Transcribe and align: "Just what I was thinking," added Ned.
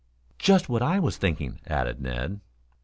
"Just 0.39 0.67
what 0.67 0.81
I 0.81 0.97
was 0.97 1.17
thinking," 1.17 1.59
added 1.67 2.01
Ned. 2.01 2.39